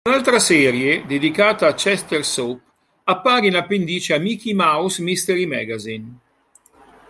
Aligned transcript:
Un'altra 0.03 0.39
serie, 0.39 1.05
dedicata 1.05 1.67
a 1.67 1.75
Chester 1.75 2.25
Soup, 2.25 2.59
appare 3.03 3.45
in 3.45 3.55
appendice 3.55 4.15
a 4.15 4.17
"Mickey 4.17 4.51
Mouse 4.51 4.99
Mystery 5.03 5.45
Magazine". 5.45 6.17